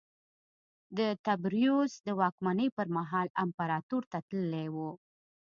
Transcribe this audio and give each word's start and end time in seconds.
د 0.97 0.99
تبریوس 1.25 1.91
د 2.05 2.07
واکمنۍ 2.21 2.67
پرمهال 2.77 3.27
امپراتور 3.43 4.03
ته 4.11 4.19
تللی 4.29 4.67
و 4.75 4.75